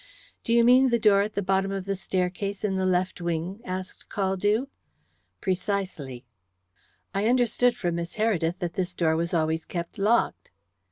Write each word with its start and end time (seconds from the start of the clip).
"Do 0.43 0.51
you 0.51 0.63
mean 0.63 0.89
the 0.89 0.97
door 0.97 1.21
at 1.21 1.33
the 1.35 1.43
bottom 1.43 1.71
of 1.71 1.85
the 1.85 1.95
staircase 1.95 2.63
in 2.63 2.75
the 2.75 2.87
left 2.87 3.21
wing?" 3.21 3.61
asked 3.63 4.09
Caldew. 4.09 4.65
"Precisely." 5.41 6.25
"I 7.13 7.27
understood 7.27 7.77
from 7.77 7.93
Miss 7.97 8.15
Heredith 8.15 8.57
that 8.57 8.73
this 8.73 8.95
door 8.95 9.15
was 9.15 9.31
always 9.31 9.63
kept 9.63 9.99
locked." 9.99 10.49